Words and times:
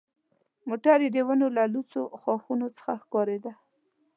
موټر 0.69 0.97
یې 1.05 1.09
د 1.13 1.17
ونو 1.27 1.47
له 1.57 1.63
لوڅو 1.73 2.01
ښاخونو 2.21 2.67
څخه 2.77 2.91
ښکارېده. 3.03 3.53